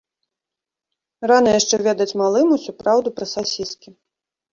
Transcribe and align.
Рана 1.31 1.51
яшчэ 1.59 1.75
ведаць 1.87 2.17
малым 2.21 2.47
усю 2.55 2.71
праўду 2.81 3.13
пра 3.21 3.25
сасіскі. 3.35 3.89